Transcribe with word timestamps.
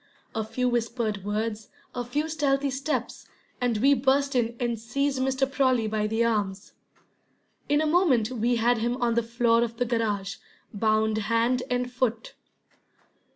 A 0.33 0.43
few 0.43 0.67
whispered 0.67 1.23
words, 1.23 1.69
a 1.93 2.03
few 2.03 2.27
stealthy 2.27 2.71
steps, 2.71 3.27
and 3.61 3.77
we 3.77 3.93
burst 3.93 4.33
in 4.35 4.55
and 4.59 4.79
seized 4.79 5.19
Mr. 5.21 5.45
Prawley 5.47 5.85
by 5.85 6.07
the 6.07 6.23
arms. 6.25 6.71
In 7.69 7.81
a 7.81 7.85
moment 7.85 8.31
we 8.31 8.55
had 8.55 8.79
him 8.79 8.97
on 8.99 9.13
the 9.13 9.21
floor 9.21 9.61
of 9.63 9.77
the 9.77 9.85
garage, 9.85 10.37
bound 10.73 11.19
hand 11.19 11.61
and 11.69 11.91
foot. 11.91 12.33